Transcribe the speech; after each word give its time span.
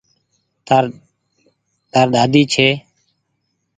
تآر 0.67 0.85
ۮاۮي 2.13 2.43
ڇي۔ 2.53 2.67